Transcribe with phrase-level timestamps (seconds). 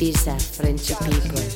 [0.00, 1.49] Ibiza French people.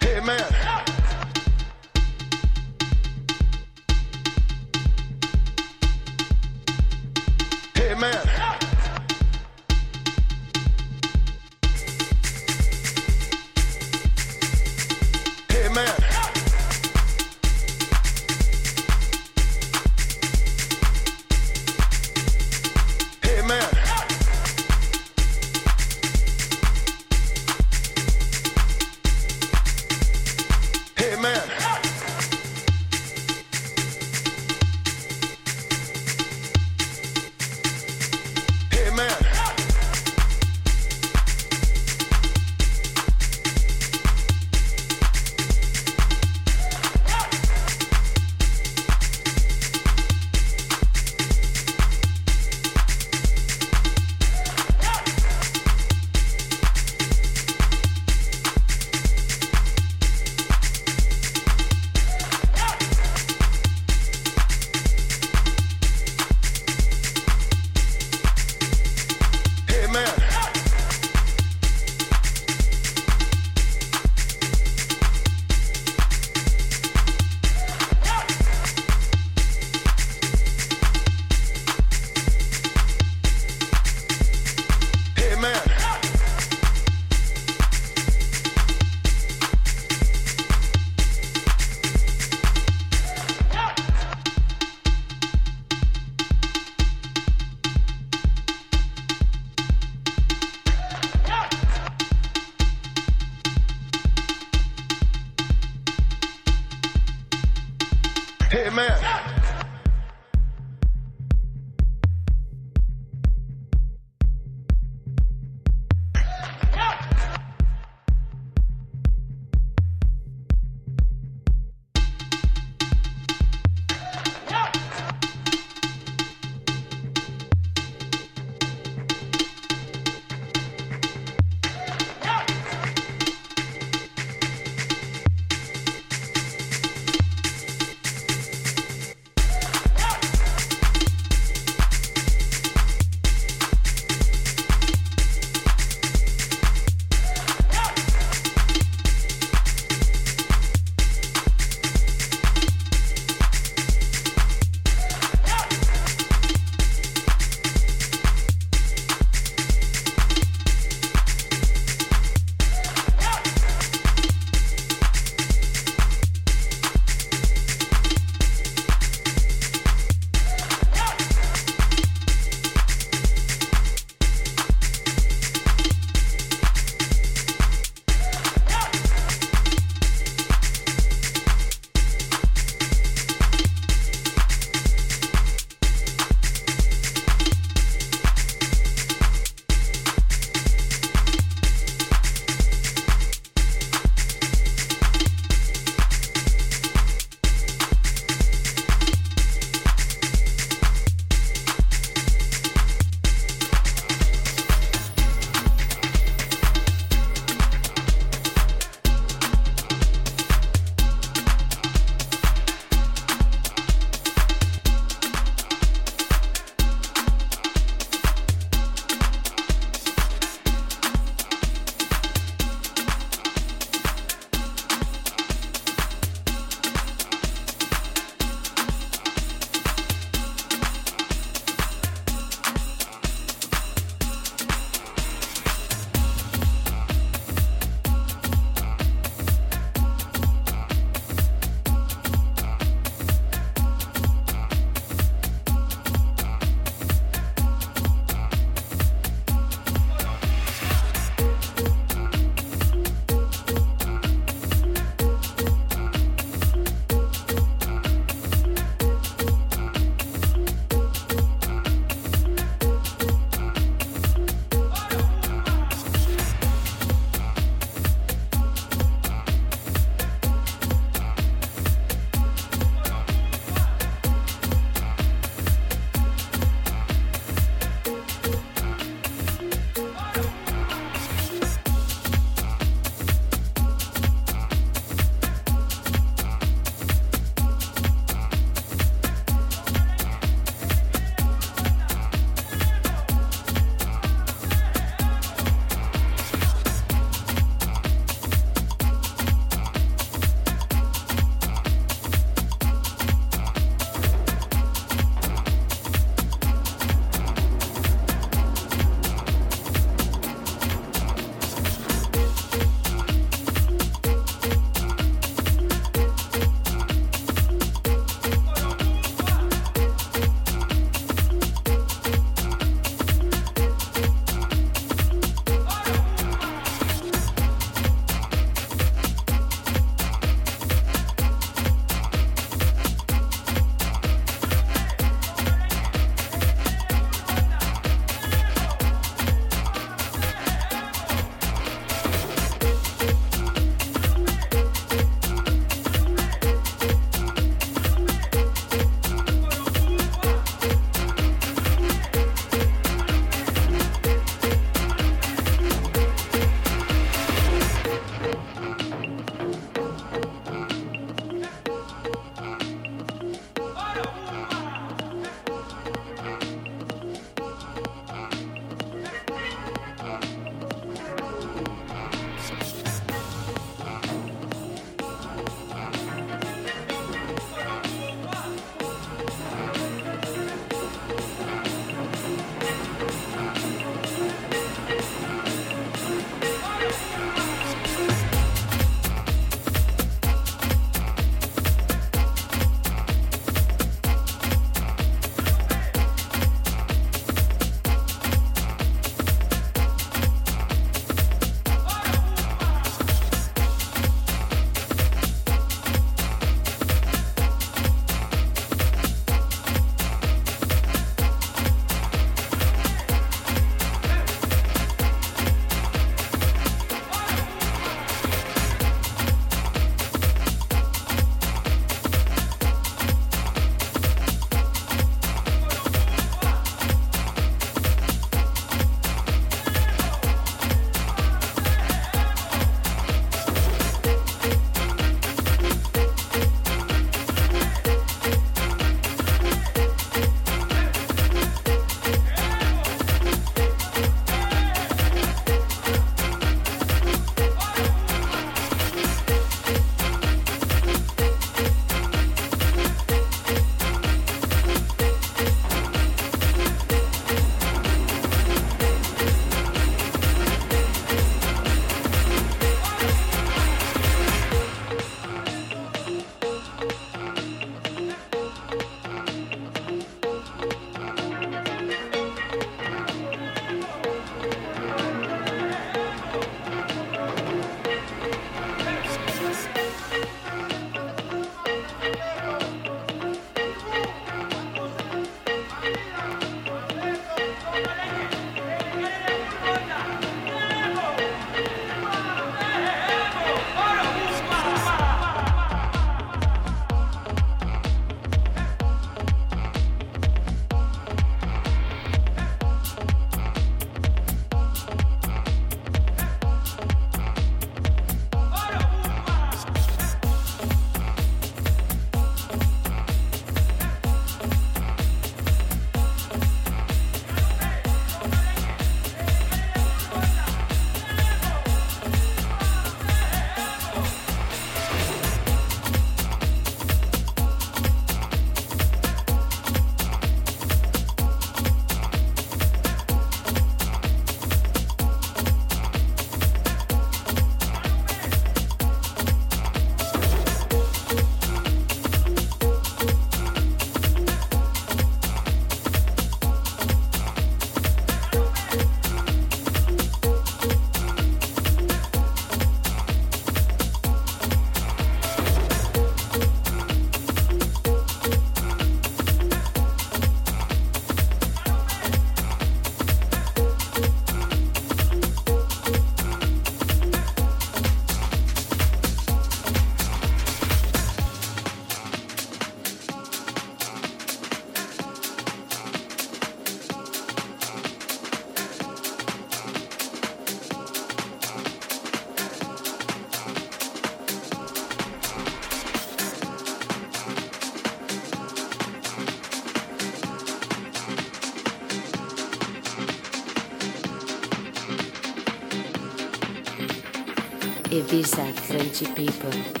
[598.31, 600.00] Ibiza Frenchy people.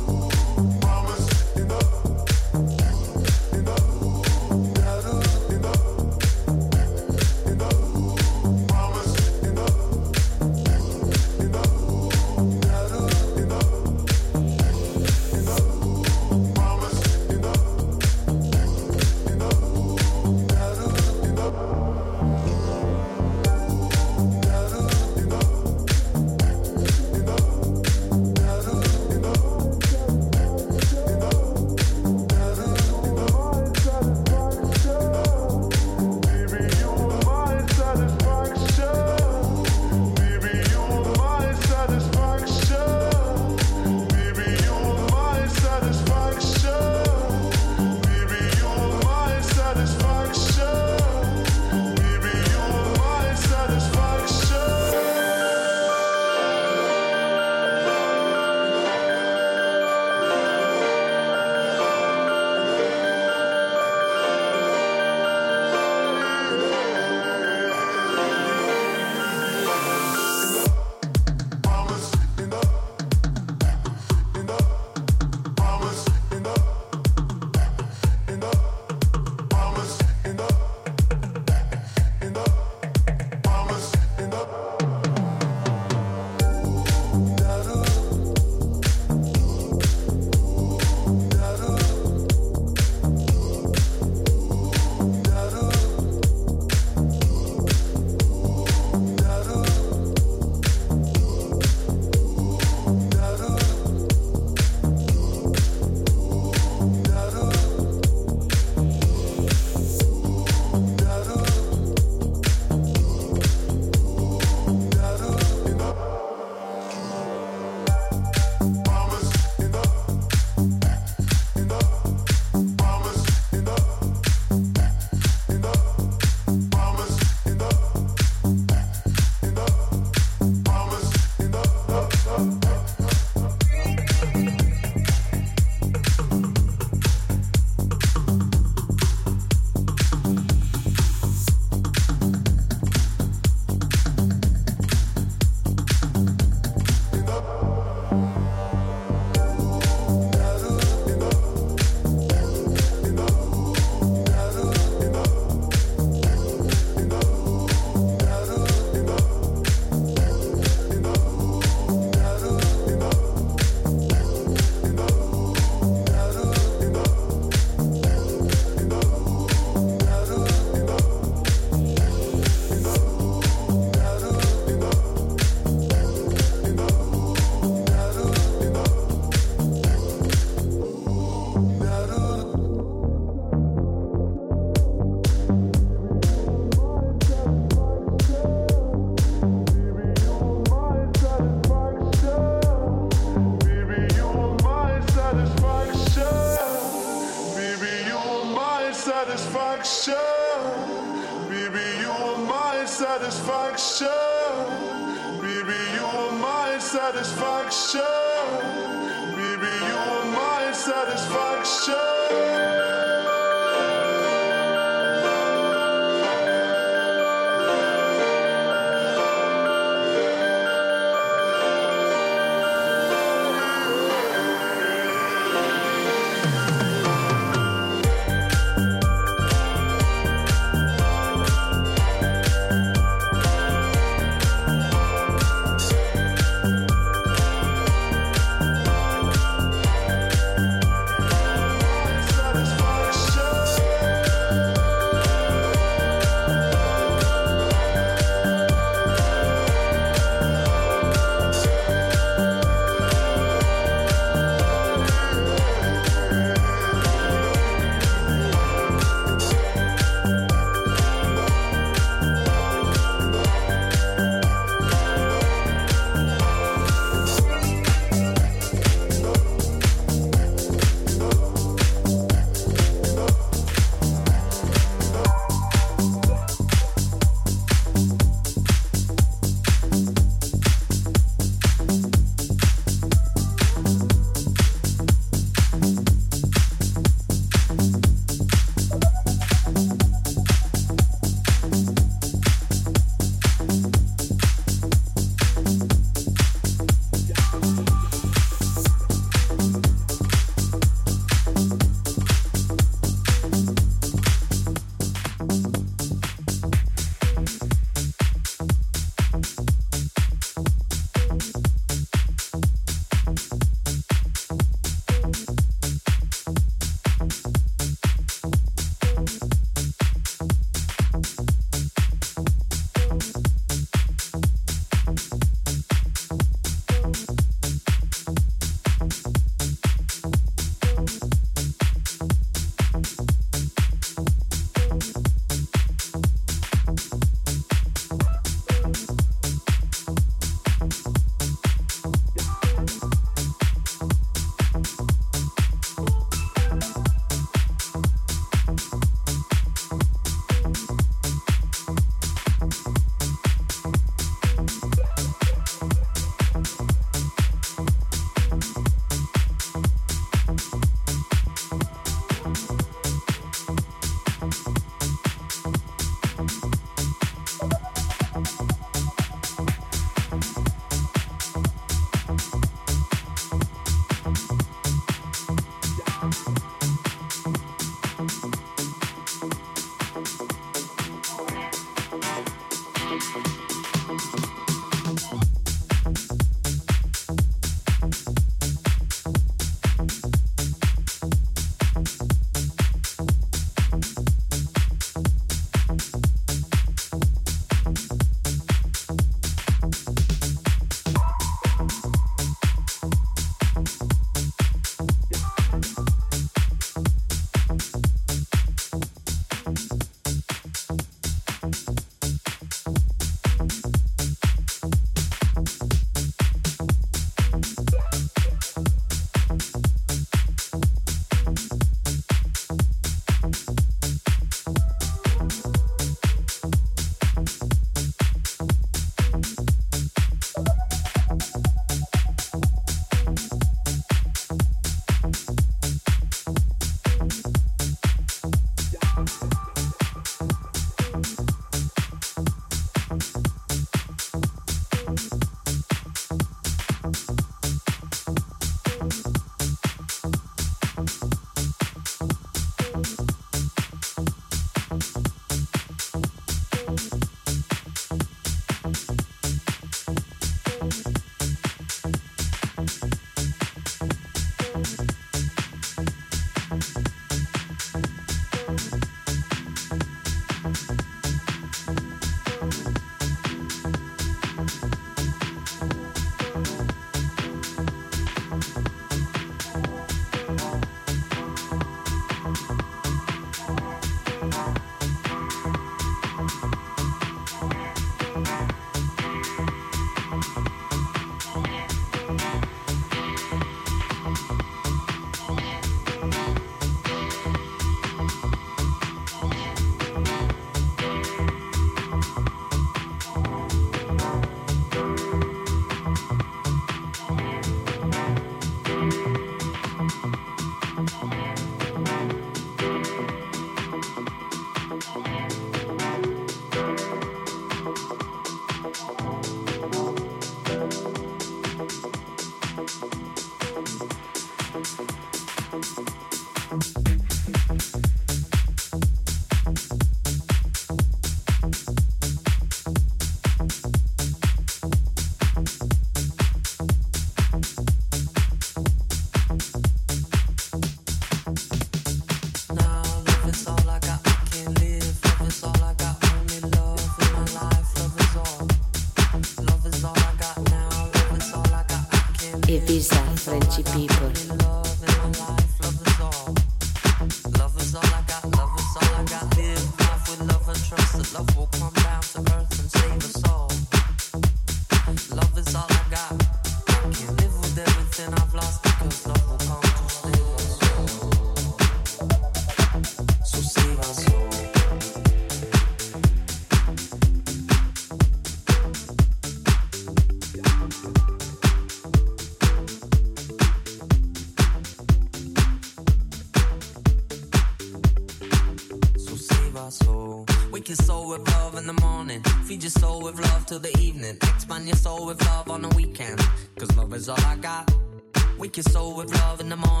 [598.71, 600.00] Wake your soul with love in the morning.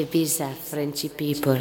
[0.00, 1.60] Ibiza Frenchy people.